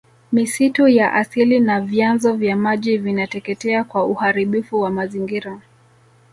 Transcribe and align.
misitu 0.31 0.87
ya 0.87 1.13
asili 1.13 1.59
na 1.59 1.81
vyanzo 1.81 2.33
vya 2.33 2.55
maji 2.55 2.97
vinateketea 2.97 3.83
kwa 3.83 4.05
uharibifu 4.05 4.79
wa 4.81 4.89
mazingira 4.89 5.61